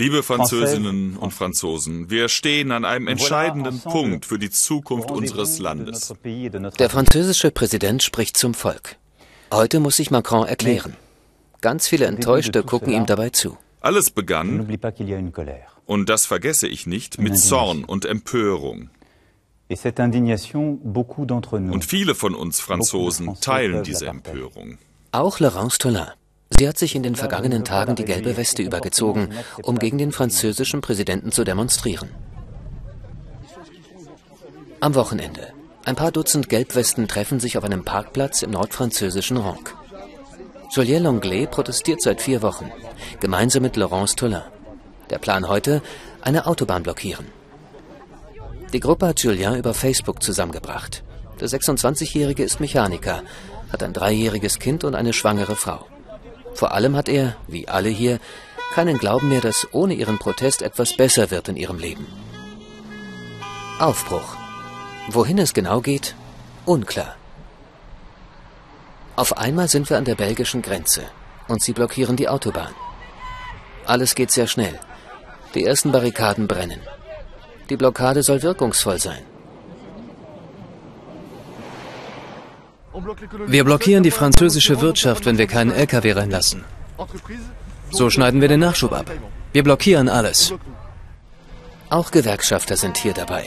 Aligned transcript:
Liebe 0.00 0.22
Französinnen 0.22 1.18
und 1.18 1.32
Franzosen, 1.32 2.08
wir 2.08 2.30
stehen 2.30 2.72
an 2.72 2.86
einem 2.86 3.06
entscheidenden 3.06 3.80
Punkt 3.80 4.24
für 4.24 4.38
die 4.38 4.48
Zukunft 4.48 5.10
unseres 5.10 5.58
Landes. 5.58 6.14
Der 6.78 6.88
französische 6.88 7.50
Präsident 7.50 8.02
spricht 8.02 8.38
zum 8.38 8.54
Volk. 8.54 8.96
Heute 9.52 9.78
muss 9.78 9.96
sich 9.96 10.10
Macron 10.10 10.46
erklären. 10.46 10.96
Ganz 11.60 11.86
viele 11.86 12.06
Enttäuschte 12.06 12.62
gucken 12.62 12.94
ihm 12.94 13.04
dabei 13.04 13.28
zu. 13.28 13.58
Alles 13.82 14.10
begann, 14.10 14.66
und 15.84 16.08
das 16.08 16.24
vergesse 16.24 16.66
ich 16.66 16.86
nicht, 16.86 17.20
mit 17.20 17.38
Zorn 17.38 17.84
und 17.84 18.06
Empörung. 18.06 18.88
Und 19.68 19.78
viele 21.84 22.14
von 22.14 22.34
uns 22.34 22.58
Franzosen 22.58 23.36
teilen 23.42 23.84
diese 23.84 24.06
Empörung. 24.06 24.78
Auch 25.12 25.40
Laurence 25.40 25.76
Tollin. 25.76 26.06
Sie 26.56 26.68
hat 26.68 26.78
sich 26.78 26.94
in 26.94 27.02
den 27.02 27.16
vergangenen 27.16 27.64
Tagen 27.64 27.94
die 27.94 28.04
gelbe 28.04 28.36
Weste 28.36 28.62
übergezogen, 28.62 29.30
um 29.62 29.78
gegen 29.78 29.98
den 29.98 30.12
französischen 30.12 30.80
Präsidenten 30.80 31.32
zu 31.32 31.44
demonstrieren. 31.44 32.10
Am 34.80 34.94
Wochenende. 34.94 35.52
Ein 35.84 35.96
paar 35.96 36.12
Dutzend 36.12 36.48
Gelbwesten 36.48 37.08
treffen 37.08 37.40
sich 37.40 37.56
auf 37.56 37.64
einem 37.64 37.84
Parkplatz 37.84 38.42
im 38.42 38.50
nordfranzösischen 38.50 39.38
Ranc. 39.38 39.74
Julien 40.72 41.02
Longley 41.02 41.46
protestiert 41.46 42.02
seit 42.02 42.20
vier 42.20 42.42
Wochen, 42.42 42.70
gemeinsam 43.20 43.62
mit 43.62 43.76
Laurence 43.76 44.14
Tollin. 44.14 44.42
Der 45.08 45.18
Plan 45.18 45.48
heute, 45.48 45.82
eine 46.20 46.46
Autobahn 46.46 46.82
blockieren. 46.82 47.26
Die 48.72 48.80
Gruppe 48.80 49.08
hat 49.08 49.20
Julien 49.20 49.56
über 49.56 49.74
Facebook 49.74 50.22
zusammengebracht. 50.22 51.02
Der 51.40 51.48
26-Jährige 51.48 52.44
ist 52.44 52.60
Mechaniker, 52.60 53.22
hat 53.72 53.82
ein 53.82 53.92
dreijähriges 53.92 54.58
Kind 54.58 54.84
und 54.84 54.94
eine 54.94 55.12
schwangere 55.12 55.56
Frau. 55.56 55.86
Vor 56.60 56.74
allem 56.74 56.94
hat 56.94 57.08
er, 57.08 57.36
wie 57.46 57.68
alle 57.68 57.88
hier, 57.88 58.18
keinen 58.74 58.98
Glauben 58.98 59.30
mehr, 59.30 59.40
dass 59.40 59.66
ohne 59.72 59.94
ihren 59.94 60.18
Protest 60.18 60.60
etwas 60.60 60.94
besser 60.94 61.30
wird 61.30 61.48
in 61.48 61.56
ihrem 61.56 61.78
Leben. 61.78 62.06
Aufbruch. 63.78 64.36
Wohin 65.08 65.38
es 65.38 65.54
genau 65.54 65.80
geht, 65.80 66.14
unklar. 66.66 67.16
Auf 69.16 69.38
einmal 69.38 69.68
sind 69.68 69.88
wir 69.88 69.96
an 69.96 70.04
der 70.04 70.16
belgischen 70.16 70.60
Grenze 70.60 71.04
und 71.48 71.62
sie 71.62 71.72
blockieren 71.72 72.16
die 72.16 72.28
Autobahn. 72.28 72.74
Alles 73.86 74.14
geht 74.14 74.30
sehr 74.30 74.46
schnell. 74.46 74.78
Die 75.54 75.64
ersten 75.64 75.92
Barrikaden 75.92 76.46
brennen. 76.46 76.82
Die 77.70 77.78
Blockade 77.78 78.22
soll 78.22 78.42
wirkungsvoll 78.42 78.98
sein. 78.98 79.24
Wir 83.46 83.64
blockieren 83.64 84.02
die 84.02 84.10
französische 84.10 84.80
Wirtschaft, 84.80 85.26
wenn 85.26 85.38
wir 85.38 85.46
keinen 85.46 85.70
LKW 85.70 86.12
reinlassen. 86.12 86.64
So 87.90 88.10
schneiden 88.10 88.40
wir 88.40 88.48
den 88.48 88.60
Nachschub 88.60 88.92
ab. 88.92 89.10
Wir 89.52 89.62
blockieren 89.62 90.08
alles. 90.08 90.54
Auch 91.88 92.10
Gewerkschafter 92.10 92.76
sind 92.76 92.98
hier 92.98 93.14
dabei. 93.14 93.44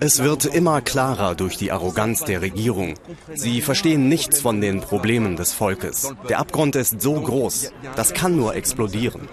Es 0.00 0.22
wird 0.22 0.44
immer 0.44 0.80
klarer 0.80 1.34
durch 1.34 1.56
die 1.56 1.70
Arroganz 1.70 2.24
der 2.24 2.42
Regierung. 2.42 2.94
Sie 3.34 3.60
verstehen 3.60 4.08
nichts 4.08 4.40
von 4.40 4.60
den 4.60 4.80
Problemen 4.80 5.36
des 5.36 5.52
Volkes. 5.52 6.12
Der 6.28 6.38
Abgrund 6.38 6.74
ist 6.74 7.00
so 7.00 7.14
groß, 7.20 7.72
das 7.96 8.14
kann 8.14 8.36
nur 8.36 8.54
explodieren. 8.54 9.28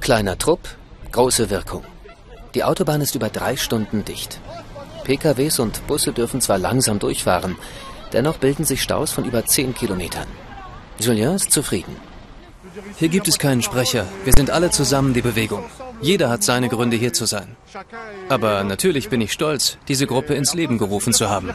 Kleiner 0.00 0.38
Trupp, 0.38 0.68
große 1.10 1.50
Wirkung. 1.50 1.84
Die 2.54 2.62
Autobahn 2.62 3.00
ist 3.00 3.14
über 3.14 3.28
drei 3.28 3.56
Stunden 3.56 4.04
dicht. 4.04 4.40
PKWs 5.06 5.60
und 5.60 5.86
Busse 5.86 6.12
dürfen 6.12 6.40
zwar 6.40 6.58
langsam 6.58 6.98
durchfahren, 6.98 7.56
dennoch 8.12 8.38
bilden 8.38 8.64
sich 8.64 8.82
Staus 8.82 9.12
von 9.12 9.24
über 9.24 9.46
10 9.46 9.72
Kilometern. 9.72 10.26
Julien 10.98 11.36
ist 11.36 11.52
zufrieden. 11.52 11.94
Hier 12.96 13.08
gibt 13.08 13.28
es 13.28 13.38
keinen 13.38 13.62
Sprecher. 13.62 14.06
Wir 14.24 14.32
sind 14.36 14.50
alle 14.50 14.70
zusammen 14.70 15.14
die 15.14 15.22
Bewegung. 15.22 15.64
Jeder 16.00 16.28
hat 16.28 16.42
seine 16.42 16.68
Gründe, 16.68 16.96
hier 16.96 17.12
zu 17.12 17.24
sein. 17.24 17.56
Aber 18.28 18.64
natürlich 18.64 19.08
bin 19.08 19.20
ich 19.20 19.32
stolz, 19.32 19.78
diese 19.86 20.08
Gruppe 20.08 20.34
ins 20.34 20.54
Leben 20.54 20.76
gerufen 20.76 21.12
zu 21.12 21.30
haben. 21.30 21.54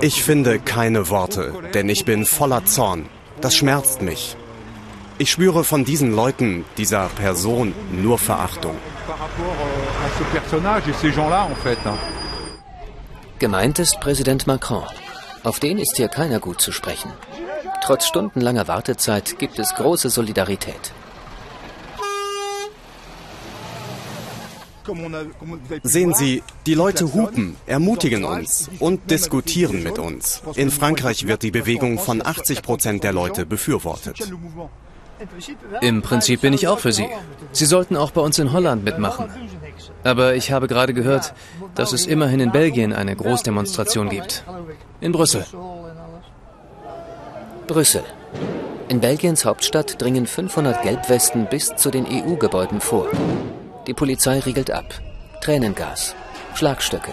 Ich 0.00 0.24
finde 0.24 0.58
keine 0.58 1.08
Worte, 1.08 1.54
denn 1.74 1.88
ich 1.88 2.04
bin 2.04 2.26
voller 2.26 2.64
Zorn. 2.64 3.06
Das 3.40 3.54
schmerzt 3.54 4.02
mich. 4.02 4.36
Ich 5.18 5.30
spüre 5.30 5.62
von 5.62 5.84
diesen 5.84 6.14
Leuten, 6.14 6.64
dieser 6.76 7.08
Person, 7.08 7.72
nur 7.92 8.18
Verachtung. 8.18 8.76
Gemeint 13.38 13.78
ist 13.78 14.00
Präsident 14.00 14.46
Macron. 14.46 14.84
Auf 15.44 15.60
den 15.60 15.78
ist 15.78 15.96
hier 15.96 16.08
keiner 16.08 16.40
gut 16.40 16.60
zu 16.60 16.72
sprechen. 16.72 17.12
Trotz 17.84 18.06
stundenlanger 18.06 18.66
Wartezeit 18.66 19.38
gibt 19.38 19.58
es 19.58 19.74
große 19.74 20.10
Solidarität. 20.10 20.92
Sehen 25.82 26.14
Sie, 26.14 26.42
die 26.64 26.74
Leute 26.74 27.12
hupen, 27.12 27.56
ermutigen 27.66 28.24
uns 28.24 28.70
und 28.78 29.10
diskutieren 29.10 29.82
mit 29.82 29.98
uns. 29.98 30.42
In 30.54 30.70
Frankreich 30.70 31.26
wird 31.26 31.42
die 31.42 31.50
Bewegung 31.50 31.98
von 31.98 32.24
80 32.24 32.62
Prozent 32.62 33.04
der 33.04 33.12
Leute 33.12 33.46
befürwortet. 33.46 34.18
Im 35.80 36.02
Prinzip 36.02 36.40
bin 36.40 36.52
ich 36.52 36.68
auch 36.68 36.78
für 36.78 36.92
Sie. 36.92 37.08
Sie 37.52 37.66
sollten 37.66 37.96
auch 37.96 38.10
bei 38.10 38.20
uns 38.20 38.38
in 38.38 38.52
Holland 38.52 38.84
mitmachen. 38.84 39.30
Aber 40.04 40.34
ich 40.34 40.52
habe 40.52 40.68
gerade 40.68 40.94
gehört, 40.94 41.34
dass 41.74 41.92
es 41.92 42.06
immerhin 42.06 42.40
in 42.40 42.52
Belgien 42.52 42.92
eine 42.92 43.16
Großdemonstration 43.16 44.08
gibt. 44.08 44.44
In 45.00 45.12
Brüssel. 45.12 45.44
Brüssel. 47.66 48.04
In 48.88 49.00
Belgiens 49.00 49.44
Hauptstadt 49.44 50.00
dringen 50.00 50.26
500 50.26 50.82
Gelbwesten 50.82 51.46
bis 51.46 51.74
zu 51.74 51.90
den 51.90 52.06
EU-Gebäuden 52.06 52.80
vor. 52.80 53.08
Die 53.86 53.94
Polizei 53.94 54.38
riegelt 54.38 54.70
ab. 54.70 54.84
Tränengas. 55.40 56.14
Schlagstöcke. 56.54 57.12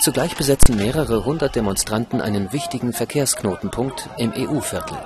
Zugleich 0.00 0.36
besetzen 0.36 0.76
mehrere 0.76 1.24
hundert 1.24 1.56
Demonstranten 1.56 2.20
einen 2.20 2.52
wichtigen 2.52 2.92
Verkehrsknotenpunkt 2.92 4.08
im 4.18 4.32
EU-Viertel. 4.36 4.98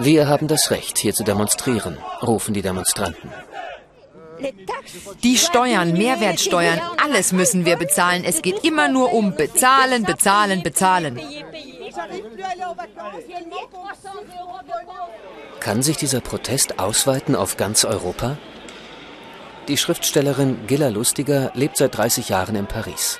Wir 0.00 0.28
haben 0.28 0.48
das 0.48 0.70
Recht, 0.70 0.98
hier 0.98 1.14
zu 1.14 1.22
demonstrieren, 1.22 1.98
rufen 2.22 2.52
die 2.52 2.62
Demonstranten. 2.62 3.30
Die 5.22 5.38
Steuern, 5.38 5.92
Mehrwertsteuern, 5.92 6.80
alles 7.02 7.32
müssen 7.32 7.64
wir 7.64 7.76
bezahlen. 7.76 8.24
Es 8.24 8.42
geht 8.42 8.64
immer 8.64 8.88
nur 8.88 9.12
um 9.12 9.34
bezahlen, 9.36 10.02
bezahlen, 10.02 10.62
bezahlen. 10.62 11.20
Kann 15.60 15.82
sich 15.82 15.96
dieser 15.96 16.20
Protest 16.20 16.78
ausweiten 16.78 17.36
auf 17.36 17.56
ganz 17.56 17.84
Europa? 17.84 18.36
Die 19.68 19.78
Schriftstellerin 19.78 20.66
Gilla 20.66 20.88
Lustiger 20.88 21.52
lebt 21.54 21.76
seit 21.78 21.96
30 21.96 22.28
Jahren 22.28 22.56
in 22.56 22.66
Paris. 22.66 23.18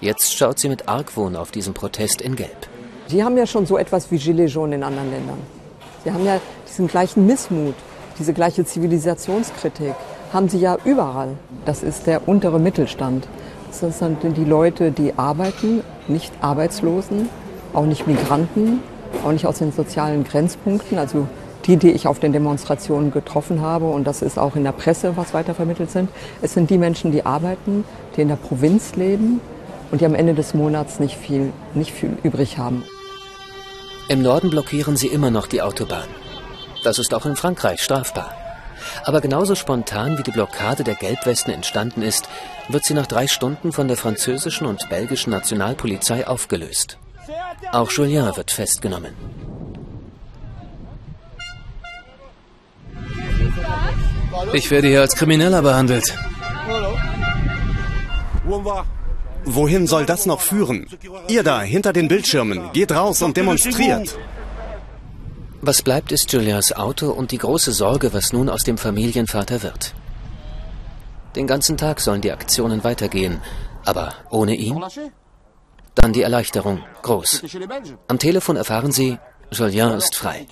Jetzt 0.00 0.36
schaut 0.36 0.60
sie 0.60 0.68
mit 0.68 0.88
Argwohn 0.88 1.34
auf 1.34 1.50
diesen 1.50 1.74
Protest 1.74 2.20
in 2.20 2.36
Gelb. 2.36 2.68
Sie 3.08 3.24
haben 3.24 3.36
ja 3.36 3.46
schon 3.46 3.66
so 3.66 3.76
etwas 3.76 4.12
wie 4.12 4.18
Gilets 4.18 4.54
jaunes 4.54 4.76
in 4.76 4.84
anderen 4.84 5.10
Ländern. 5.10 5.38
Sie 6.04 6.12
haben 6.12 6.24
ja 6.24 6.40
diesen 6.68 6.86
gleichen 6.86 7.26
Missmut, 7.26 7.74
diese 8.16 8.32
gleiche 8.32 8.64
Zivilisationskritik, 8.64 9.94
haben 10.32 10.48
sie 10.48 10.58
ja 10.58 10.76
überall. 10.84 11.30
Das 11.64 11.82
ist 11.82 12.06
der 12.06 12.28
untere 12.28 12.60
Mittelstand. 12.60 13.26
Das 13.68 13.98
sind 13.98 14.18
die 14.22 14.44
Leute, 14.44 14.92
die 14.92 15.14
arbeiten, 15.16 15.82
nicht 16.06 16.32
Arbeitslosen, 16.40 17.28
auch 17.72 17.84
nicht 17.84 18.06
Migranten, 18.06 18.80
auch 19.24 19.32
nicht 19.32 19.46
aus 19.46 19.58
den 19.58 19.72
sozialen 19.72 20.22
Grenzpunkten, 20.22 20.96
also 20.96 21.26
die, 21.66 21.76
die 21.76 21.90
ich 21.90 22.06
auf 22.06 22.20
den 22.20 22.32
Demonstrationen 22.32 23.10
getroffen 23.10 23.62
habe, 23.62 23.86
und 23.86 24.06
das 24.06 24.22
ist 24.22 24.38
auch 24.38 24.54
in 24.54 24.62
der 24.62 24.72
Presse, 24.72 25.16
was 25.16 25.34
weitervermittelt 25.34 25.90
sind. 25.90 26.08
Es 26.40 26.54
sind 26.54 26.70
die 26.70 26.78
Menschen, 26.78 27.10
die 27.10 27.26
arbeiten, 27.26 27.84
die 28.16 28.22
in 28.22 28.28
der 28.28 28.36
Provinz 28.36 28.94
leben, 28.94 29.40
und 29.90 30.00
die 30.00 30.06
am 30.06 30.14
Ende 30.14 30.34
des 30.34 30.54
Monats 30.54 31.00
nicht 31.00 31.16
viel, 31.16 31.52
nicht 31.74 31.92
viel 31.92 32.16
übrig 32.22 32.58
haben. 32.58 32.84
Im 34.08 34.22
Norden 34.22 34.50
blockieren 34.50 34.96
sie 34.96 35.08
immer 35.08 35.30
noch 35.30 35.46
die 35.46 35.62
Autobahn. 35.62 36.08
Das 36.82 36.98
ist 36.98 37.12
auch 37.12 37.26
in 37.26 37.36
Frankreich 37.36 37.82
strafbar. 37.82 38.34
Aber 39.04 39.20
genauso 39.20 39.54
spontan 39.54 40.16
wie 40.18 40.22
die 40.22 40.30
Blockade 40.30 40.84
der 40.84 40.94
Gelbwesten 40.94 41.52
entstanden 41.52 42.02
ist, 42.02 42.28
wird 42.68 42.84
sie 42.84 42.94
nach 42.94 43.06
drei 43.06 43.26
Stunden 43.26 43.72
von 43.72 43.88
der 43.88 43.96
französischen 43.96 44.66
und 44.66 44.88
belgischen 44.88 45.30
Nationalpolizei 45.30 46.26
aufgelöst. 46.26 46.98
Auch 47.72 47.90
Julien 47.90 48.34
wird 48.36 48.50
festgenommen. 48.50 49.14
Ich 54.52 54.70
werde 54.70 54.88
hier 54.88 55.00
als 55.00 55.16
Krimineller 55.16 55.62
behandelt. 55.62 56.14
Wohin 59.44 59.86
soll 59.86 60.06
das 60.06 60.26
noch 60.26 60.40
führen? 60.40 60.86
Ihr 61.28 61.42
da, 61.42 61.60
hinter 61.62 61.92
den 61.92 62.08
Bildschirmen, 62.08 62.70
geht 62.72 62.92
raus 62.92 63.22
und 63.22 63.36
demonstriert. 63.36 64.16
Was 65.60 65.82
bleibt, 65.82 66.12
ist 66.12 66.32
Julias 66.32 66.72
Auto 66.72 67.10
und 67.10 67.32
die 67.32 67.38
große 67.38 67.72
Sorge, 67.72 68.12
was 68.12 68.32
nun 68.32 68.48
aus 68.48 68.62
dem 68.62 68.78
Familienvater 68.78 69.62
wird. 69.62 69.94
Den 71.34 71.46
ganzen 71.46 71.76
Tag 71.76 72.00
sollen 72.00 72.20
die 72.20 72.32
Aktionen 72.32 72.84
weitergehen, 72.84 73.40
aber 73.84 74.14
ohne 74.30 74.54
ihn? 74.54 74.82
Dann 75.94 76.12
die 76.12 76.22
Erleichterung, 76.22 76.84
groß. 77.02 77.42
Am 78.06 78.18
Telefon 78.18 78.56
erfahren 78.56 78.92
sie, 78.92 79.18
Julien 79.50 79.92
ist 79.92 80.14
frei. 80.14 80.46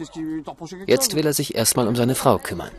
Jetzt 0.87 1.15
will 1.15 1.27
er 1.27 1.35
sich 1.35 1.55
erstmal 1.55 1.87
um 1.87 1.97
seine 1.97 2.15
Frau 2.15 2.39
kümmern. 2.39 2.71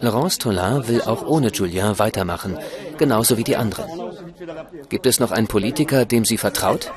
Laurence 0.00 0.38
Tollin 0.38 0.88
will 0.88 1.02
auch 1.02 1.26
ohne 1.26 1.50
Julien 1.52 1.98
weitermachen, 1.98 2.58
genauso 2.98 3.36
wie 3.36 3.44
die 3.44 3.56
anderen. 3.56 3.88
Gibt 4.88 5.06
es 5.06 5.20
noch 5.20 5.30
einen 5.30 5.46
Politiker, 5.46 6.04
dem 6.04 6.24
sie 6.24 6.38
vertraut? 6.38 6.92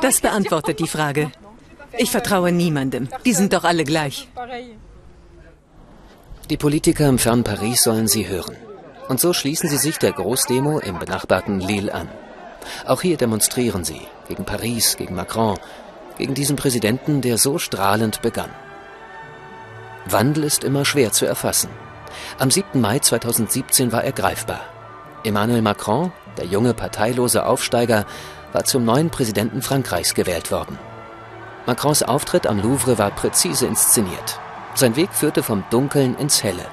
Das 0.00 0.20
beantwortet 0.20 0.80
die 0.80 0.88
Frage. 0.88 1.30
Ich 1.96 2.10
vertraue 2.10 2.52
niemandem. 2.52 3.08
Die 3.24 3.32
sind 3.32 3.52
doch 3.52 3.64
alle 3.64 3.84
gleich. 3.84 4.28
Die 6.50 6.56
Politiker 6.56 7.08
im 7.08 7.18
fernen 7.18 7.44
Paris 7.44 7.82
sollen 7.82 8.08
sie 8.08 8.26
hören. 8.26 8.56
Und 9.08 9.20
so 9.20 9.32
schließen 9.32 9.68
sie 9.68 9.78
sich 9.78 9.98
der 9.98 10.12
Großdemo 10.12 10.80
im 10.80 10.98
benachbarten 10.98 11.60
Lille 11.60 11.92
an. 11.92 12.08
Auch 12.86 13.02
hier 13.02 13.16
demonstrieren 13.16 13.84
sie 13.84 14.00
gegen 14.28 14.44
Paris, 14.44 14.96
gegen 14.96 15.14
Macron, 15.14 15.58
gegen 16.18 16.34
diesen 16.34 16.56
Präsidenten, 16.56 17.20
der 17.20 17.38
so 17.38 17.58
strahlend 17.58 18.22
begann. 18.22 18.50
Wandel 20.12 20.44
ist 20.44 20.64
immer 20.64 20.84
schwer 20.84 21.12
zu 21.12 21.26
erfassen. 21.26 21.70
Am 22.38 22.50
7. 22.50 22.80
Mai 22.80 22.98
2017 22.98 23.92
war 23.92 24.04
er 24.04 24.12
greifbar. 24.12 24.60
Emmanuel 25.24 25.62
Macron, 25.62 26.12
der 26.36 26.46
junge 26.46 26.74
parteilose 26.74 27.44
Aufsteiger, 27.44 28.06
war 28.52 28.64
zum 28.64 28.84
neuen 28.84 29.10
Präsidenten 29.10 29.62
Frankreichs 29.62 30.14
gewählt 30.14 30.50
worden. 30.50 30.78
Macrons 31.66 32.02
Auftritt 32.02 32.46
am 32.46 32.60
Louvre 32.60 32.98
war 32.98 33.10
präzise 33.10 33.66
inszeniert. 33.66 34.40
Sein 34.74 34.96
Weg 34.96 35.12
führte 35.12 35.42
vom 35.42 35.64
Dunkeln 35.70 36.16
ins 36.16 36.42
Helle. 36.42 36.64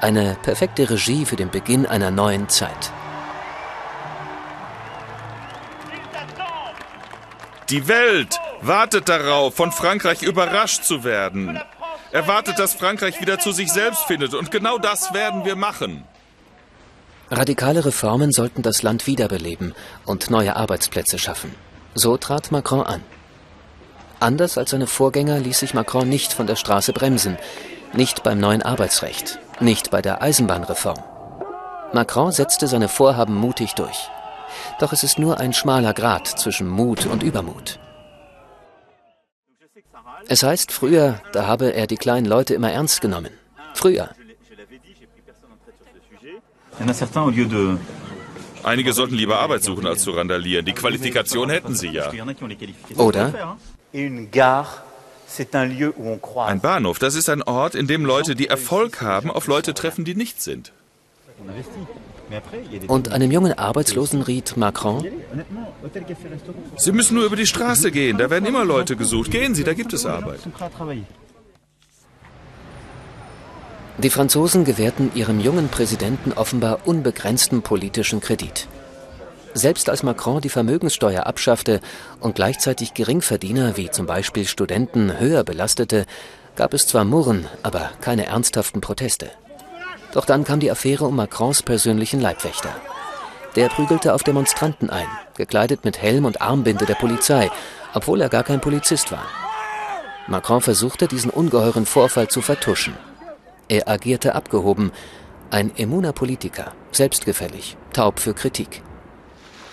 Eine 0.00 0.36
perfekte 0.42 0.88
Regie 0.90 1.24
für 1.24 1.36
den 1.36 1.50
Beginn 1.50 1.86
einer 1.86 2.10
neuen 2.10 2.48
Zeit. 2.48 2.92
Die 7.70 7.88
Welt 7.88 8.38
wartet 8.60 9.08
darauf, 9.08 9.54
von 9.54 9.72
Frankreich 9.72 10.22
überrascht 10.22 10.84
zu 10.84 11.04
werden. 11.04 11.58
Er 12.14 12.28
wartet, 12.28 12.60
dass 12.60 12.74
Frankreich 12.74 13.20
wieder 13.20 13.40
zu 13.40 13.50
sich 13.50 13.72
selbst 13.72 14.04
findet. 14.04 14.34
Und 14.34 14.52
genau 14.52 14.78
das 14.78 15.12
werden 15.12 15.44
wir 15.44 15.56
machen. 15.56 16.04
Radikale 17.28 17.84
Reformen 17.84 18.30
sollten 18.30 18.62
das 18.62 18.84
Land 18.84 19.08
wiederbeleben 19.08 19.74
und 20.06 20.30
neue 20.30 20.54
Arbeitsplätze 20.54 21.18
schaffen. 21.18 21.52
So 21.96 22.16
trat 22.16 22.52
Macron 22.52 22.86
an. 22.86 23.02
Anders 24.20 24.58
als 24.58 24.70
seine 24.70 24.86
Vorgänger 24.86 25.40
ließ 25.40 25.58
sich 25.58 25.74
Macron 25.74 26.08
nicht 26.08 26.32
von 26.32 26.46
der 26.46 26.54
Straße 26.54 26.92
bremsen, 26.92 27.36
nicht 27.92 28.22
beim 28.22 28.38
neuen 28.38 28.62
Arbeitsrecht, 28.62 29.40
nicht 29.58 29.90
bei 29.90 30.00
der 30.00 30.22
Eisenbahnreform. 30.22 31.02
Macron 31.92 32.30
setzte 32.30 32.68
seine 32.68 32.86
Vorhaben 32.86 33.34
mutig 33.34 33.74
durch. 33.74 34.08
Doch 34.78 34.92
es 34.92 35.02
ist 35.02 35.18
nur 35.18 35.40
ein 35.40 35.52
schmaler 35.52 35.94
Grat 35.94 36.28
zwischen 36.28 36.68
Mut 36.68 37.06
und 37.06 37.24
Übermut. 37.24 37.80
Es 40.28 40.42
heißt, 40.42 40.72
früher, 40.72 41.20
da 41.32 41.46
habe 41.46 41.74
er 41.74 41.86
die 41.86 41.96
kleinen 41.96 42.26
Leute 42.26 42.54
immer 42.54 42.70
ernst 42.70 43.00
genommen. 43.00 43.30
Früher. 43.74 44.10
Einige 48.62 48.92
sollten 48.92 49.14
lieber 49.14 49.38
Arbeit 49.38 49.62
suchen, 49.62 49.86
als 49.86 50.02
zu 50.02 50.12
randalieren. 50.12 50.64
Die 50.64 50.72
Qualifikation 50.72 51.50
hätten 51.50 51.74
sie 51.74 51.88
ja. 51.88 52.10
Oder? 52.96 53.58
Ein 56.46 56.60
Bahnhof, 56.60 56.98
das 56.98 57.14
ist 57.14 57.28
ein 57.28 57.42
Ort, 57.42 57.74
in 57.74 57.86
dem 57.86 58.04
Leute, 58.04 58.34
die 58.34 58.48
Erfolg 58.48 59.02
haben, 59.02 59.30
auf 59.30 59.46
Leute 59.46 59.74
treffen, 59.74 60.04
die 60.04 60.14
nicht 60.14 60.40
sind. 60.42 60.72
Und 62.86 63.12
einem 63.12 63.30
jungen 63.30 63.52
Arbeitslosen 63.52 64.22
riet 64.22 64.56
Macron, 64.56 65.06
Sie 66.76 66.92
müssen 66.92 67.14
nur 67.14 67.24
über 67.24 67.36
die 67.36 67.46
Straße 67.46 67.90
gehen, 67.90 68.18
da 68.18 68.30
werden 68.30 68.46
immer 68.46 68.64
Leute 68.64 68.96
gesucht. 68.96 69.30
Gehen 69.30 69.54
Sie, 69.54 69.64
da 69.64 69.74
gibt 69.74 69.92
es 69.92 70.06
Arbeit. 70.06 70.40
Die 73.98 74.10
Franzosen 74.10 74.64
gewährten 74.64 75.12
ihrem 75.14 75.38
jungen 75.38 75.68
Präsidenten 75.68 76.32
offenbar 76.32 76.80
unbegrenzten 76.84 77.62
politischen 77.62 78.20
Kredit. 78.20 78.66
Selbst 79.54 79.88
als 79.88 80.02
Macron 80.02 80.40
die 80.40 80.48
Vermögenssteuer 80.48 81.26
abschaffte 81.26 81.80
und 82.18 82.34
gleichzeitig 82.34 82.94
Geringverdiener 82.94 83.76
wie 83.76 83.88
zum 83.90 84.06
Beispiel 84.06 84.48
Studenten 84.48 85.20
höher 85.20 85.44
belastete, 85.44 86.06
gab 86.56 86.74
es 86.74 86.88
zwar 86.88 87.04
Murren, 87.04 87.46
aber 87.62 87.90
keine 88.00 88.26
ernsthaften 88.26 88.80
Proteste. 88.80 89.30
Doch 90.14 90.24
dann 90.24 90.44
kam 90.44 90.60
die 90.60 90.70
Affäre 90.70 91.04
um 91.04 91.16
Macrons 91.16 91.62
persönlichen 91.62 92.20
Leibwächter. 92.20 92.70
Der 93.56 93.68
prügelte 93.68 94.14
auf 94.14 94.22
Demonstranten 94.22 94.88
ein, 94.88 95.08
gekleidet 95.36 95.84
mit 95.84 96.00
Helm 96.00 96.24
und 96.24 96.40
Armbinde 96.40 96.86
der 96.86 96.94
Polizei, 96.94 97.50
obwohl 97.92 98.20
er 98.20 98.28
gar 98.28 98.44
kein 98.44 98.60
Polizist 98.60 99.10
war. 99.10 99.26
Macron 100.28 100.60
versuchte, 100.60 101.08
diesen 101.08 101.30
ungeheuren 101.30 101.84
Vorfall 101.84 102.28
zu 102.28 102.42
vertuschen. 102.42 102.94
Er 103.68 103.88
agierte 103.88 104.36
abgehoben, 104.36 104.92
ein 105.50 105.70
immuner 105.76 106.12
Politiker, 106.12 106.72
selbstgefällig, 106.92 107.76
taub 107.92 108.20
für 108.20 108.34
Kritik. 108.34 108.82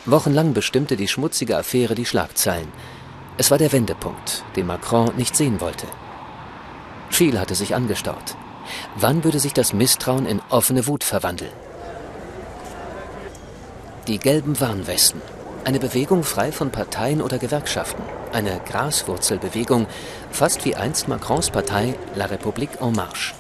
Wochenlang 0.06 0.54
bestimmte 0.54 0.96
die 0.96 1.08
schmutzige 1.08 1.56
Affäre 1.56 1.94
die 1.94 2.06
Schlagzeilen. 2.06 2.68
Es 3.38 3.52
war 3.52 3.60
der 3.60 3.72
Wendepunkt, 3.72 4.44
den 4.56 4.66
Macron 4.66 5.16
nicht 5.16 5.36
sehen 5.36 5.62
wollte. 5.62 5.86
Viel 7.12 7.40
hatte 7.40 7.54
sich 7.54 7.76
angestaut. 7.76 8.36
Wann 8.96 9.24
würde 9.24 9.40
sich 9.40 9.54
das 9.54 9.74
Misstrauen 9.74 10.26
in 10.26 10.42
offene 10.50 10.88
Wut 10.88 11.04
verwandeln? 11.04 11.52
Die 14.08 14.18
gelben 14.18 14.60
Warnwesten. 14.60 15.22
Eine 15.64 15.80
Bewegung 15.80 16.24
frei 16.24 16.52
von 16.52 16.72
Parteien 16.72 17.22
oder 17.22 17.38
Gewerkschaften. 17.38 18.02
Eine 18.34 18.60
Graswurzelbewegung, 18.66 19.86
fast 20.32 20.66
wie 20.66 20.76
einst 20.76 21.08
Macrons 21.08 21.52
Partei 21.52 21.96
La 22.16 22.26
République 22.26 22.82
en 22.82 22.94
Marche. 22.94 23.36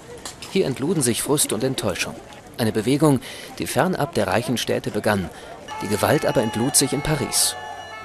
Hier 0.51 0.67
entluden 0.67 1.01
sich 1.01 1.23
Frust 1.23 1.51
und 1.51 1.63
Enttäuschung. 1.63 2.13
Eine 2.57 2.71
Bewegung, 2.71 3.21
die 3.57 3.67
fernab 3.67 4.13
der 4.13 4.27
reichen 4.27 4.57
Städte 4.57 4.91
begann. 4.91 5.29
Die 5.81 5.87
Gewalt 5.87 6.25
aber 6.25 6.41
entlud 6.43 6.75
sich 6.75 6.93
in 6.93 7.01
Paris. 7.01 7.55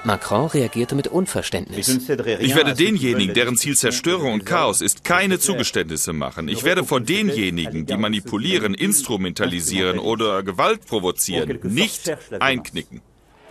Macron 0.07 0.47
reagierte 0.47 0.95
mit 0.95 1.09
Unverständnis. 1.09 1.89
Ich 1.89 2.55
werde 2.55 2.75
denjenigen, 2.75 3.35
deren 3.35 3.57
Ziel 3.57 3.77
Zerstörung 3.77 4.35
und 4.35 4.47
Chaos 4.47 4.81
ist, 4.81 5.03
keine 5.03 5.41
Zugeständnisse 5.41 6.13
machen. 6.13 6.47
Ich 6.49 6.63
werde 6.63 6.85
vor 6.85 7.01
denjenigen, 7.01 7.87
die 7.87 7.97
manipulieren, 7.97 8.73
instrumentalisieren 8.75 9.99
oder 9.99 10.45
Gewalt 10.45 10.87
provozieren, 10.87 11.59
nicht 11.65 12.17
einknicken. 12.39 13.03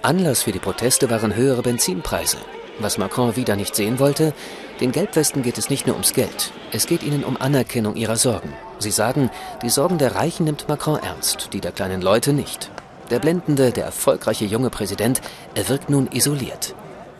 Anlass 0.01 0.43
für 0.43 0.53
die 0.53 0.59
Proteste 0.59 1.09
waren 1.09 1.35
höhere 1.35 1.61
Benzinpreise. 1.61 2.37
Was 2.79 2.97
Macron 2.97 3.35
wieder 3.35 3.55
nicht 3.55 3.75
sehen 3.75 3.99
wollte, 3.99 4.33
den 4.79 4.91
Gelbwesten 4.91 5.43
geht 5.43 5.57
es 5.57 5.69
nicht 5.69 5.87
nur 5.87 5.95
ums 5.95 6.13
Geld. 6.13 6.51
Es 6.71 6.87
geht 6.87 7.03
ihnen 7.03 7.23
um 7.23 7.37
Anerkennung 7.37 7.95
ihrer 7.95 8.17
Sorgen. 8.17 8.53
Sie 8.79 8.91
sagen, 8.91 9.29
die 9.61 9.69
Sorgen 9.69 9.97
der 9.97 10.15
Reichen 10.15 10.45
nimmt 10.45 10.67
Macron 10.67 10.99
ernst, 10.99 11.49
die 11.53 11.61
der 11.61 11.71
kleinen 11.71 12.01
Leute 12.01 12.33
nicht. 12.33 12.71
Der 13.11 13.19
blendende, 13.19 13.71
der 13.71 13.85
erfolgreiche 13.85 14.45
junge 14.45 14.69
Präsident, 14.69 15.21
er 15.53 15.69
wirkt 15.69 15.89
nun 15.89 16.07
isoliert. 16.11 16.73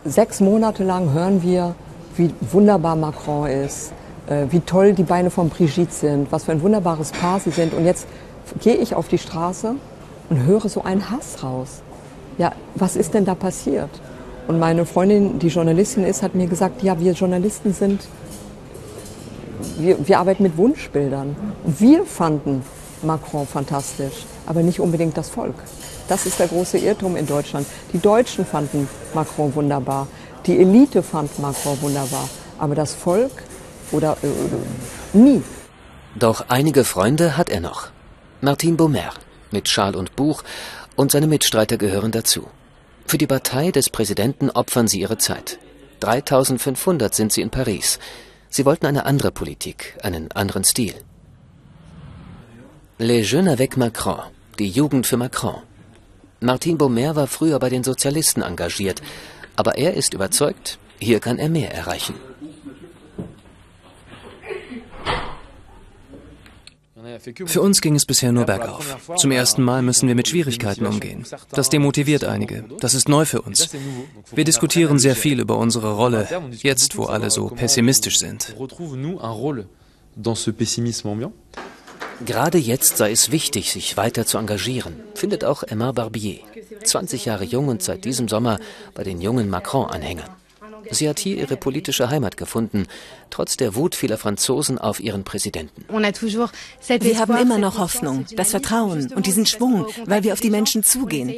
Sechs 0.04 0.40
Monate 0.40 0.82
lang 0.82 1.12
hören 1.12 1.42
wir, 1.42 1.74
wie 2.16 2.30
wunderbar 2.40 2.96
Macron 2.96 3.48
ist, 3.48 3.92
äh, 4.26 4.46
wie 4.50 4.60
toll 4.60 4.94
die 4.94 5.04
Beine 5.04 5.30
von 5.30 5.48
Brigitte 5.48 5.92
sind, 5.92 6.32
was 6.32 6.44
für 6.44 6.52
ein 6.52 6.62
wunderbares 6.62 7.12
Paar 7.12 7.38
sie 7.38 7.50
sind. 7.50 7.72
Und 7.72 7.84
jetzt 7.84 8.06
gehe 8.60 8.74
ich 8.74 8.94
auf 8.94 9.08
die 9.08 9.18
Straße 9.18 9.74
und 10.28 10.44
höre 10.44 10.68
so 10.68 10.82
einen 10.82 11.10
Hass 11.10 11.42
raus. 11.42 11.82
Ja, 12.38 12.52
was 12.74 12.96
ist 12.96 13.14
denn 13.14 13.24
da 13.24 13.34
passiert? 13.34 13.90
Und 14.48 14.58
meine 14.58 14.86
Freundin, 14.86 15.38
die 15.38 15.48
Journalistin 15.48 16.04
ist, 16.04 16.22
hat 16.22 16.34
mir 16.34 16.46
gesagt, 16.46 16.82
ja, 16.82 16.98
wir 17.00 17.12
Journalisten 17.12 17.72
sind, 17.72 18.02
wir, 19.78 20.06
wir 20.06 20.18
arbeiten 20.18 20.42
mit 20.42 20.56
Wunschbildern. 20.56 21.36
Wir 21.64 22.04
fanden 22.04 22.62
Macron 23.02 23.46
fantastisch, 23.46 24.26
aber 24.46 24.62
nicht 24.62 24.80
unbedingt 24.80 25.16
das 25.16 25.28
Volk. 25.30 25.54
Das 26.08 26.26
ist 26.26 26.38
der 26.38 26.48
große 26.48 26.78
Irrtum 26.78 27.16
in 27.16 27.26
Deutschland. 27.26 27.66
Die 27.92 27.98
Deutschen 27.98 28.46
fanden 28.46 28.88
Macron 29.14 29.54
wunderbar, 29.54 30.06
die 30.46 30.58
Elite 30.58 31.02
fand 31.02 31.38
Macron 31.38 31.80
wunderbar, 31.82 32.28
aber 32.58 32.74
das 32.74 32.94
Volk 32.94 33.32
oder 33.92 34.16
äh, 34.22 35.16
nie. 35.16 35.42
Doch 36.18 36.46
einige 36.48 36.84
Freunde 36.84 37.36
hat 37.36 37.50
er 37.50 37.60
noch. 37.60 37.88
Martin 38.40 38.76
Baumer 38.76 39.12
mit 39.50 39.68
Schal 39.68 39.96
und 39.96 40.16
Buch 40.16 40.42
und 40.96 41.10
seine 41.10 41.26
Mitstreiter 41.26 41.76
gehören 41.76 42.12
dazu. 42.12 42.46
Für 43.06 43.18
die 43.18 43.26
Partei 43.26 43.70
des 43.70 43.90
Präsidenten 43.90 44.50
opfern 44.50 44.88
sie 44.88 45.00
ihre 45.00 45.18
Zeit. 45.18 45.58
3500 46.00 47.14
sind 47.14 47.32
sie 47.32 47.42
in 47.42 47.50
Paris. 47.50 47.98
Sie 48.50 48.64
wollten 48.64 48.86
eine 48.86 49.06
andere 49.06 49.30
Politik, 49.30 49.96
einen 50.02 50.32
anderen 50.32 50.64
Stil. 50.64 50.94
Les 52.98 53.30
Jeunes 53.30 53.48
avec 53.48 53.76
Macron, 53.76 54.20
die 54.58 54.70
Jugend 54.70 55.06
für 55.06 55.18
Macron. 55.18 55.56
Martin 56.40 56.78
Baumer 56.78 57.14
war 57.14 57.26
früher 57.26 57.58
bei 57.58 57.68
den 57.68 57.84
Sozialisten 57.84 58.40
engagiert, 58.40 59.02
aber 59.54 59.76
er 59.76 59.92
ist 59.92 60.14
überzeugt, 60.14 60.78
hier 60.98 61.20
kann 61.20 61.38
er 61.38 61.50
mehr 61.50 61.74
erreichen. 61.74 62.14
Für 67.44 67.60
uns 67.60 67.82
ging 67.82 67.94
es 67.96 68.06
bisher 68.06 68.32
nur 68.32 68.46
bergauf. 68.46 68.96
Zum 69.16 69.30
ersten 69.30 69.62
Mal 69.62 69.82
müssen 69.82 70.08
wir 70.08 70.14
mit 70.14 70.28
Schwierigkeiten 70.28 70.86
umgehen. 70.86 71.26
Das 71.50 71.68
demotiviert 71.68 72.24
einige. 72.24 72.64
Das 72.80 72.94
ist 72.94 73.10
neu 73.10 73.26
für 73.26 73.42
uns. 73.42 73.68
Wir 74.34 74.44
diskutieren 74.44 74.98
sehr 74.98 75.16
viel 75.16 75.40
über 75.40 75.58
unsere 75.58 75.92
Rolle, 75.92 76.26
jetzt 76.62 76.96
wo 76.96 77.04
alle 77.04 77.30
so 77.30 77.48
pessimistisch 77.48 78.18
sind. 78.18 78.56
Gerade 82.24 82.58
jetzt 82.58 82.96
sei 82.96 83.10
es 83.10 83.30
wichtig, 83.30 83.72
sich 83.72 83.96
weiter 83.96 84.26
zu 84.26 84.38
engagieren, 84.38 84.94
findet 85.14 85.44
auch 85.44 85.62
Emma 85.62 85.92
Barbier, 85.92 86.38
20 86.84 87.26
Jahre 87.26 87.44
jung 87.44 87.68
und 87.68 87.82
seit 87.82 88.04
diesem 88.04 88.28
Sommer 88.28 88.58
bei 88.94 89.04
den 89.04 89.20
jungen 89.20 89.50
Macron-Anhängern. 89.50 90.30
Sie 90.90 91.08
hat 91.08 91.18
hier 91.18 91.36
ihre 91.36 91.56
politische 91.56 92.10
Heimat 92.10 92.36
gefunden, 92.36 92.86
trotz 93.30 93.56
der 93.56 93.74
Wut 93.74 93.94
vieler 93.94 94.18
Franzosen 94.18 94.78
auf 94.78 95.00
ihren 95.00 95.24
Präsidenten. 95.24 95.84
Wir 95.88 97.18
haben 97.18 97.36
immer 97.36 97.58
noch 97.58 97.78
Hoffnung, 97.78 98.26
das 98.36 98.50
Vertrauen 98.50 99.12
und 99.12 99.26
diesen 99.26 99.46
Schwung, 99.46 99.86
weil 100.04 100.22
wir 100.22 100.32
auf 100.32 100.40
die 100.40 100.50
Menschen 100.50 100.82
zugehen. 100.84 101.34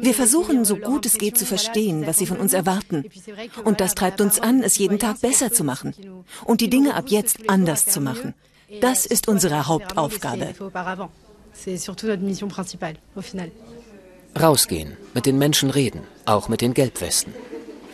Wir 0.00 0.14
versuchen, 0.14 0.64
so 0.64 0.76
gut 0.76 1.06
es 1.06 1.18
geht, 1.18 1.36
zu 1.36 1.46
verstehen, 1.46 2.06
was 2.06 2.18
sie 2.18 2.26
von 2.26 2.38
uns 2.38 2.52
erwarten. 2.52 3.04
Und 3.64 3.80
das 3.80 3.94
treibt 3.94 4.20
uns 4.20 4.40
an, 4.40 4.62
es 4.62 4.78
jeden 4.78 4.98
Tag 4.98 5.20
besser 5.20 5.52
zu 5.52 5.64
machen 5.64 5.94
und 6.44 6.60
die 6.60 6.70
Dinge 6.70 6.94
ab 6.94 7.06
jetzt 7.08 7.48
anders 7.48 7.86
zu 7.86 8.00
machen. 8.00 8.34
Das 8.80 9.06
ist 9.06 9.28
unsere 9.28 9.66
Hauptaufgabe. 9.66 10.54
Rausgehen, 14.38 14.96
mit 15.14 15.26
den 15.26 15.38
Menschen 15.38 15.70
reden, 15.70 16.02
auch 16.24 16.48
mit 16.48 16.60
den 16.60 16.74
Gelbwesten. 16.74 17.32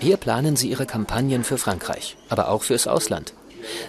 Hier 0.00 0.16
planen 0.16 0.56
sie 0.56 0.68
ihre 0.68 0.86
Kampagnen 0.86 1.44
für 1.44 1.58
Frankreich, 1.58 2.16
aber 2.28 2.48
auch 2.48 2.64
fürs 2.64 2.88
Ausland. 2.88 3.34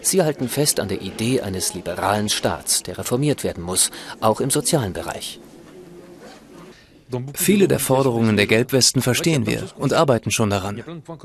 Sie 0.01 0.21
halten 0.21 0.47
fest 0.49 0.79
an 0.79 0.87
der 0.87 1.01
Idee 1.01 1.41
eines 1.41 1.73
liberalen 1.73 2.29
Staats, 2.29 2.83
der 2.83 2.99
reformiert 2.99 3.43
werden 3.43 3.63
muss, 3.63 3.89
auch 4.19 4.39
im 4.39 4.51
sozialen 4.51 4.93
Bereich. 4.93 5.39
Viele 7.33 7.67
der 7.67 7.79
Forderungen 7.79 8.37
der 8.37 8.47
Gelbwesten 8.47 9.01
verstehen 9.01 9.45
wir 9.45 9.63
und 9.77 9.93
arbeiten 9.93 10.31
schon 10.31 10.49
daran. 10.49 10.83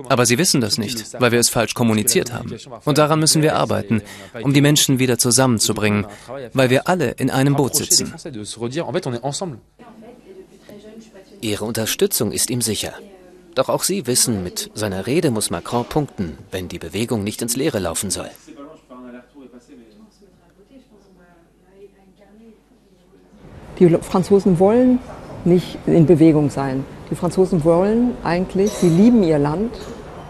Aber 0.09 0.27
sie 0.27 0.39
wissen 0.39 0.61
das 0.61 0.79
nicht, 0.79 1.21
weil 1.21 1.33
wir 1.33 1.39
es 1.39 1.49
falsch 1.49 1.75
kommuniziert 1.75 2.33
haben. 2.33 2.55
Und 2.85 2.99
daran 2.99 3.21
müssen 3.21 3.43
wir 3.43 3.57
arbeiten, 3.57 4.03
um 4.43 4.53
die 4.53 4.61
Menschen 4.61 4.99
wieder 4.99 5.19
zusammenzubringen, 5.19 6.07
weil 6.53 6.71
wir 6.71 6.89
alle 6.89 7.11
in 7.11 7.31
einem 7.31 7.57
Boot 7.57 7.77
sitzen. 7.77 8.13
Ihre 11.41 11.65
Unterstützung 11.65 12.33
ist 12.33 12.51
ihm 12.51 12.63
sicher. 12.63 12.95
Doch 13.55 13.69
auch 13.69 13.83
Sie 13.83 14.07
wissen, 14.07 14.43
mit 14.45 14.71
seiner 14.75 15.07
Rede 15.07 15.31
muss 15.31 15.51
Macron 15.51 15.85
punkten, 15.85 16.39
wenn 16.51 16.69
die 16.69 16.79
Bewegung 16.79 17.25
nicht 17.25 17.43
ins 17.43 17.57
Leere 17.57 17.79
laufen 17.79 18.11
soll. 18.11 18.31
Die 23.79 23.89
Franzosen 24.01 24.59
wollen 24.59 24.99
nicht 25.45 25.79
in 25.87 26.07
Bewegung 26.07 26.51
sein. 26.51 26.85
Die 27.11 27.15
Franzosen 27.15 27.65
wollen 27.65 28.13
eigentlich, 28.23 28.71
sie 28.73 28.89
lieben 28.89 29.23
ihr 29.23 29.39
Land 29.39 29.73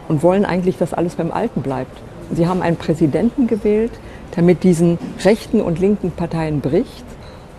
und 0.08 0.22
wollen 0.22 0.44
eigentlich, 0.44 0.78
dass 0.78 0.94
alles 0.94 1.16
beim 1.16 1.30
Alten 1.30 1.62
bleibt. 1.62 1.96
Sie 2.32 2.46
haben 2.46 2.62
einen 2.62 2.76
Präsidenten 2.76 3.46
gewählt, 3.46 3.92
der 4.36 4.42
mit 4.42 4.62
diesen 4.62 4.98
rechten 5.24 5.60
und 5.60 5.78
linken 5.78 6.10
Parteien 6.10 6.60
bricht 6.60 7.04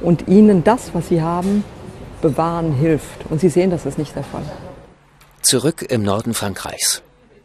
und 0.01 0.27
ihnen 0.27 0.63
das, 0.63 0.93
was 0.93 1.09
sie 1.09 1.21
haben, 1.21 1.63
bewahren 2.21 2.73
hilft. 2.73 3.25
Und 3.29 3.41
Sie 3.41 3.49
sehen, 3.49 3.71
das 3.71 3.85
ist 3.85 3.97
nicht 3.97 4.15
der 4.15 4.23
Fall. 4.23 4.43
Zurück 5.41 5.85
im 5.89 6.03
Norden 6.03 6.33
Frankreichs. 6.33 7.01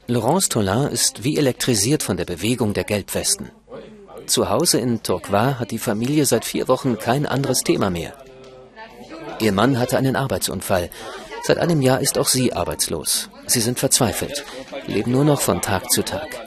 Laurence 0.06 0.48
Tollin 0.48 0.88
ist 0.88 1.24
wie 1.24 1.38
elektrisiert 1.38 2.02
von 2.02 2.16
der 2.16 2.26
Bewegung 2.26 2.74
der 2.74 2.84
Gelbwesten. 2.84 3.50
Zu 4.26 4.50
Hause 4.50 4.78
in 4.78 5.02
Tourcoing 5.02 5.58
hat 5.58 5.70
die 5.70 5.78
Familie 5.78 6.26
seit 6.26 6.44
vier 6.44 6.68
Wochen 6.68 6.98
kein 6.98 7.26
anderes 7.26 7.60
Thema 7.60 7.90
mehr. 7.90 8.12
Ihr 9.40 9.52
Mann 9.52 9.78
hatte 9.78 9.98
einen 9.98 10.16
Arbeitsunfall. 10.16 10.90
Seit 11.42 11.58
einem 11.58 11.82
Jahr 11.82 12.00
ist 12.00 12.16
auch 12.18 12.28
sie 12.28 12.52
arbeitslos. 12.52 13.28
Sie 13.46 13.60
sind 13.60 13.78
verzweifelt, 13.78 14.44
leben 14.86 15.12
nur 15.12 15.24
noch 15.24 15.40
von 15.40 15.60
Tag 15.60 15.90
zu 15.90 16.02
Tag. 16.02 16.40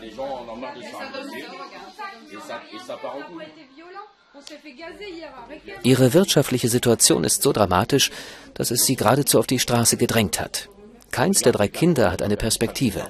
Ihre 5.83 6.13
wirtschaftliche 6.13 6.69
Situation 6.69 7.23
ist 7.23 7.43
so 7.43 7.53
dramatisch, 7.53 8.11
dass 8.53 8.71
es 8.71 8.85
sie 8.85 8.95
geradezu 8.95 9.39
auf 9.39 9.47
die 9.47 9.59
Straße 9.59 9.97
gedrängt 9.97 10.39
hat. 10.39 10.69
Keins 11.11 11.41
der 11.41 11.51
drei 11.51 11.67
Kinder 11.67 12.11
hat 12.11 12.21
eine 12.21 12.37
Perspektive. 12.37 13.03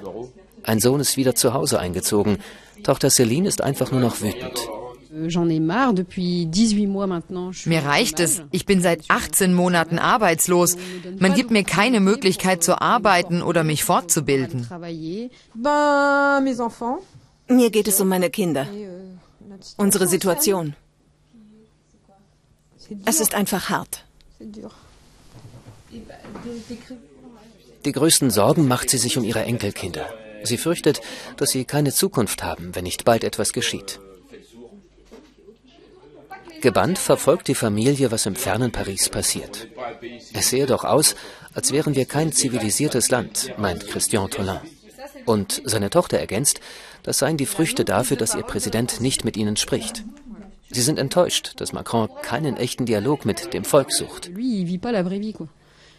Ein 0.62 0.80
Sohn 0.80 1.00
ist 1.00 1.16
wieder 1.16 1.34
zu 1.34 1.54
Hause 1.54 1.78
eingezogen. 1.78 2.38
Tochter 2.82 3.10
Celine 3.10 3.48
ist 3.48 3.62
einfach 3.62 3.90
nur 3.90 4.00
noch 4.00 4.20
wütend. 4.20 4.58
Mir 7.64 7.84
reicht 7.84 8.20
es. 8.20 8.42
Ich 8.50 8.66
bin 8.66 8.80
seit 8.82 9.04
18 9.08 9.54
Monaten 9.54 9.98
arbeitslos. 9.98 10.76
Man 11.18 11.34
gibt 11.34 11.50
mir 11.50 11.64
keine 11.64 12.00
Möglichkeit 12.00 12.62
zu 12.62 12.80
arbeiten 12.80 13.42
oder 13.42 13.64
mich 13.64 13.84
fortzubilden. 13.84 14.66
Mir 17.48 17.70
geht 17.70 17.88
es 17.88 18.00
um 18.00 18.08
meine 18.08 18.30
Kinder. 18.30 18.66
Unsere 19.76 20.06
Situation. 20.06 20.74
Es 23.04 23.20
ist 23.20 23.34
einfach 23.34 23.68
hart. 23.68 24.04
Die 27.84 27.92
größten 27.92 28.30
Sorgen 28.30 28.68
macht 28.68 28.90
sie 28.90 28.98
sich 28.98 29.16
um 29.16 29.24
ihre 29.24 29.42
Enkelkinder. 29.44 30.06
Sie 30.44 30.56
fürchtet, 30.56 31.00
dass 31.36 31.50
sie 31.50 31.64
keine 31.64 31.92
Zukunft 31.92 32.42
haben, 32.42 32.74
wenn 32.74 32.84
nicht 32.84 33.04
bald 33.04 33.24
etwas 33.24 33.52
geschieht. 33.52 34.00
Gebannt 36.60 36.98
verfolgt 36.98 37.48
die 37.48 37.54
Familie, 37.54 38.10
was 38.10 38.26
im 38.26 38.34
fernen 38.34 38.72
Paris 38.72 39.08
passiert. 39.08 39.68
Es 40.32 40.50
sehe 40.50 40.66
doch 40.66 40.84
aus, 40.84 41.14
als 41.54 41.72
wären 41.72 41.94
wir 41.94 42.04
kein 42.04 42.32
zivilisiertes 42.32 43.10
Land, 43.10 43.54
meint 43.58 43.86
Christian 43.86 44.30
Tollin. 44.30 44.60
Und 45.24 45.62
seine 45.64 45.90
Tochter 45.90 46.18
ergänzt, 46.18 46.60
das 47.02 47.18
seien 47.18 47.36
die 47.36 47.46
Früchte 47.46 47.84
dafür, 47.84 48.16
dass 48.16 48.34
ihr 48.34 48.42
Präsident 48.42 49.00
nicht 49.00 49.24
mit 49.24 49.36
ihnen 49.36 49.56
spricht. 49.56 50.04
Sie 50.70 50.82
sind 50.82 50.98
enttäuscht, 50.98 51.52
dass 51.56 51.72
Macron 51.72 52.08
keinen 52.22 52.56
echten 52.56 52.86
Dialog 52.86 53.24
mit 53.24 53.54
dem 53.54 53.64
Volk 53.64 53.92
sucht. 53.92 54.30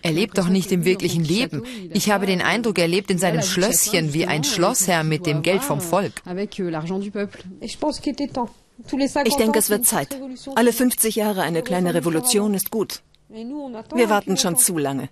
Er 0.02 0.12
lebt 0.12 0.38
doch 0.38 0.48
nicht 0.48 0.72
im 0.72 0.86
wirklichen 0.86 1.24
Leben. 1.24 1.64
Ich 1.92 2.10
habe 2.12 2.26
den 2.26 2.42
Eindruck, 2.42 2.80
er 2.80 2.88
lebt 2.88 3.12
in 3.12 3.18
seinem 3.18 3.42
Schlösschen 3.42 4.14
wie 4.14 4.26
ein 4.26 4.44
Schlossherr 4.44 5.04
mit 5.04 5.26
dem 5.26 5.42
Geld 5.42 5.62
vom 5.62 5.82
Volk. 5.82 6.22
Ich 9.26 9.36
denke, 9.36 9.60
es 9.60 9.70
wird 9.70 9.86
Zeit. 9.86 10.18
Alle 10.56 10.74
50 10.74 11.16
Jahre 11.16 11.42
eine 11.42 11.62
kleine 11.62 11.94
Revolution 11.94 12.54
ist 12.54 12.72
gut. 12.72 13.02
Wir 13.30 14.10
warten 14.10 14.38
schon 14.38 14.58
zu 14.58 14.78
lange. 14.78 15.10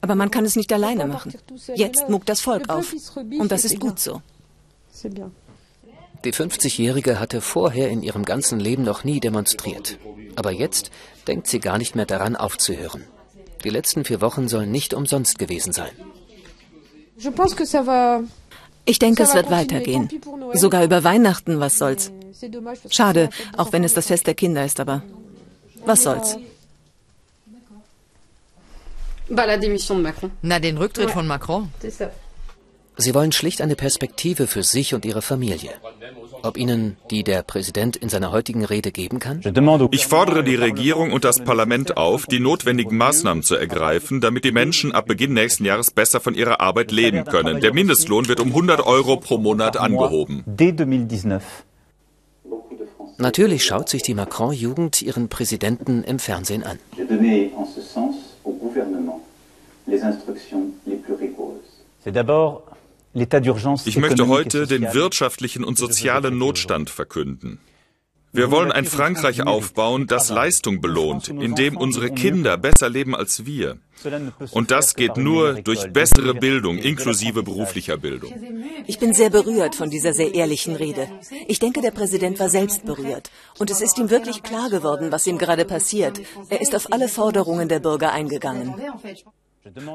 Aber 0.00 0.14
man 0.14 0.30
kann 0.30 0.44
es 0.44 0.56
nicht 0.56 0.72
alleine 0.72 1.06
machen. 1.06 1.34
Jetzt 1.74 2.08
muckt 2.08 2.28
das 2.28 2.40
Volk 2.40 2.68
auf. 2.70 2.94
Und 3.16 3.52
das 3.52 3.64
ist 3.64 3.78
gut 3.80 4.00
so. 4.00 4.22
Die 6.24 6.34
50-Jährige 6.34 7.18
hatte 7.18 7.40
vorher 7.40 7.88
in 7.88 8.02
ihrem 8.02 8.24
ganzen 8.24 8.60
Leben 8.60 8.82
noch 8.82 9.04
nie 9.04 9.20
demonstriert. 9.20 9.98
Aber 10.36 10.50
jetzt 10.50 10.90
denkt 11.26 11.46
sie 11.46 11.60
gar 11.60 11.78
nicht 11.78 11.94
mehr 11.94 12.06
daran 12.06 12.36
aufzuhören. 12.36 13.04
Die 13.64 13.70
letzten 13.70 14.04
vier 14.04 14.20
Wochen 14.20 14.48
sollen 14.48 14.70
nicht 14.70 14.94
umsonst 14.94 15.38
gewesen 15.38 15.72
sein. 15.72 15.92
Ich 18.86 18.98
denke, 18.98 19.22
es 19.22 19.34
wird 19.34 19.50
weitergehen. 19.50 20.08
Sogar 20.54 20.84
über 20.84 21.04
Weihnachten, 21.04 21.60
was 21.60 21.78
soll's. 21.78 22.10
Schade, 22.90 23.30
auch 23.56 23.72
wenn 23.72 23.84
es 23.84 23.94
das 23.94 24.06
Fest 24.06 24.26
der 24.26 24.34
Kinder 24.34 24.64
ist, 24.64 24.80
aber 24.80 25.02
was 25.84 26.02
soll's. 26.02 26.36
Na, 30.42 30.58
den 30.58 30.76
Rücktritt 30.76 31.10
von 31.10 31.26
Macron. 31.26 31.68
Sie 32.96 33.14
wollen 33.14 33.32
schlicht 33.32 33.62
eine 33.62 33.76
Perspektive 33.76 34.46
für 34.46 34.62
sich 34.62 34.92
und 34.92 35.04
ihre 35.04 35.22
Familie. 35.22 35.70
Ob 36.42 36.56
Ihnen 36.56 36.96
die 37.10 37.22
der 37.22 37.42
Präsident 37.42 37.96
in 37.96 38.08
seiner 38.08 38.32
heutigen 38.32 38.64
Rede 38.64 38.92
geben 38.92 39.18
kann? 39.20 39.40
Ich 39.90 40.06
fordere 40.06 40.42
die 40.42 40.54
Regierung 40.54 41.12
und 41.12 41.24
das 41.24 41.40
Parlament 41.42 41.96
auf, 41.96 42.26
die 42.26 42.40
notwendigen 42.40 42.96
Maßnahmen 42.96 43.42
zu 43.42 43.56
ergreifen, 43.56 44.20
damit 44.20 44.44
die 44.44 44.52
Menschen 44.52 44.92
ab 44.92 45.06
Beginn 45.06 45.32
nächsten 45.32 45.64
Jahres 45.64 45.90
besser 45.90 46.20
von 46.20 46.34
ihrer 46.34 46.60
Arbeit 46.60 46.92
leben 46.92 47.24
können. 47.24 47.60
Der 47.60 47.72
Mindestlohn 47.72 48.28
wird 48.28 48.40
um 48.40 48.48
100 48.48 48.84
Euro 48.86 49.16
pro 49.16 49.38
Monat 49.38 49.76
angehoben. 49.76 50.44
Natürlich 53.20 53.64
schaut 53.64 53.90
sich 53.90 54.02
die 54.02 54.14
Macron-Jugend 54.14 55.02
ihren 55.02 55.28
Präsidenten 55.28 56.02
im 56.04 56.18
Fernsehen 56.18 56.64
an. 56.64 56.78
Ich 63.84 63.96
möchte 63.96 64.28
heute 64.28 64.66
den 64.66 64.94
wirtschaftlichen 64.94 65.64
und 65.64 65.76
sozialen 65.76 66.38
Notstand 66.38 66.88
verkünden. 66.88 67.58
Wir 68.32 68.50
wollen 68.50 68.70
ein 68.70 68.84
Frankreich 68.84 69.42
aufbauen, 69.44 70.06
das 70.06 70.30
Leistung 70.30 70.80
belohnt, 70.80 71.28
in 71.28 71.54
dem 71.56 71.76
unsere 71.76 72.10
Kinder 72.10 72.56
besser 72.56 72.88
leben 72.88 73.16
als 73.16 73.44
wir. 73.44 73.78
Und 74.52 74.70
das 74.70 74.94
geht 74.94 75.16
nur 75.16 75.54
durch 75.62 75.92
bessere 75.92 76.34
Bildung, 76.34 76.78
inklusive 76.78 77.42
beruflicher 77.42 77.96
Bildung. 77.96 78.32
Ich 78.86 78.98
bin 78.98 79.12
sehr 79.14 79.30
berührt 79.30 79.74
von 79.74 79.90
dieser 79.90 80.12
sehr 80.12 80.34
ehrlichen 80.34 80.76
Rede. 80.76 81.08
Ich 81.48 81.58
denke, 81.58 81.80
der 81.80 81.90
Präsident 81.90 82.38
war 82.38 82.48
selbst 82.48 82.84
berührt. 82.84 83.30
Und 83.58 83.70
es 83.70 83.80
ist 83.80 83.98
ihm 83.98 84.10
wirklich 84.10 84.42
klar 84.42 84.70
geworden, 84.70 85.10
was 85.10 85.26
ihm 85.26 85.36
gerade 85.36 85.64
passiert. 85.64 86.20
Er 86.48 86.60
ist 86.60 86.74
auf 86.74 86.92
alle 86.92 87.08
Forderungen 87.08 87.68
der 87.68 87.80
Bürger 87.80 88.12
eingegangen. 88.12 88.74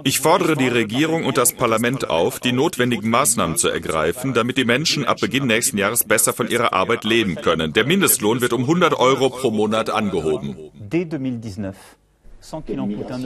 Ich 0.04 0.20
fordere 0.20 0.56
die 0.56 0.68
Regierung 0.68 1.26
und 1.26 1.38
das 1.38 1.54
Parlament 1.54 2.10
auf, 2.10 2.40
die 2.40 2.52
notwendigen 2.52 3.10
Maßnahmen 3.10 3.58
zu 3.58 3.70
ergreifen, 3.70 4.34
damit 4.34 4.58
die 4.58 4.66
Menschen 4.66 5.06
ab 5.06 5.18
Beginn 5.20 5.48
nächsten 5.48 5.78
Jahres 5.78 6.04
besser 6.04 6.34
von 6.34 6.50
ihrer 6.50 6.74
Arbeit 6.74 7.04
leben 7.04 7.36
können. 7.36 7.74
Der 7.74 7.86
Mindestlohn 7.86 8.42
wird 8.42 8.54
um 8.54 8.62
100 8.62 8.94
Euro 8.94 9.30
pro 9.30 9.50
Monat 9.50 9.90
angehoben. 9.90 10.56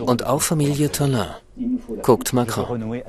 Und 0.05 0.25
auch 0.25 0.41
Familie 0.41 0.91
Tollin 0.91 1.25
guckt 2.03 2.31
Macron. 2.31 3.01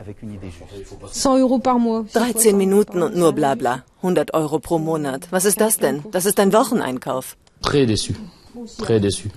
13 2.12 2.56
Minuten 2.56 3.02
und 3.02 3.16
nur 3.16 3.32
Blabla. 3.32 3.84
100 3.98 4.34
Euro 4.34 4.58
pro 4.58 4.78
Monat. 4.78 5.28
Was 5.30 5.44
ist 5.44 5.60
das 5.60 5.78
denn? 5.78 6.02
Das 6.10 6.26
ist 6.26 6.40
ein 6.40 6.52
Wocheneinkauf. 6.52 7.36
Très 7.62 7.86
déçu. 7.86 8.14
Très 8.78 8.98
déçu. 8.98 9.30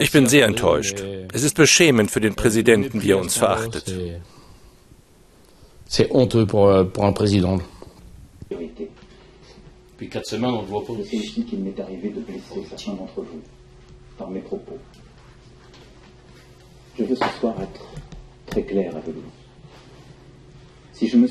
Ich 0.00 0.12
bin 0.12 0.26
sehr 0.26 0.46
enttäuscht. 0.46 1.02
Es 1.32 1.42
ist 1.42 1.56
beschämend 1.56 2.10
für 2.10 2.20
den 2.20 2.34
Präsidenten, 2.34 3.02
wie 3.02 3.10
er 3.10 3.18
uns 3.18 3.36
verachtet. 3.36 3.84
C'est 5.86 6.10
honteux 6.10 6.46
pour, 6.46 6.68
euh, 6.68 6.84
pour 6.84 7.04
un 7.04 7.12
président. 7.12 7.58
Depuis 8.50 10.10
quatre 10.10 10.26
semaines, 10.26 10.54
on 10.54 10.62
ne 10.62 10.66
voit 10.66 10.84
pas. 10.84 10.92
C'est 11.04 11.16
ici 11.16 11.44
qu'il 11.44 11.60
m'est 11.60 11.80
arrivé 11.80 12.10
de 12.10 12.20
blesser 12.20 12.62
certains 12.68 12.92
d'entre 12.92 13.22
vous 13.22 13.40
par 14.18 14.30
mes 14.30 14.40
propos. 14.40 14.78
Je 16.98 17.04
veux 17.04 17.16
ce 17.16 17.24
soir 17.40 17.54
être 17.60 17.86
très 18.46 18.62
clair 18.62 18.94
avec 18.94 19.14
vous. 19.14 19.32
Si 20.92 21.08
je 21.08 21.16
me 21.16 21.28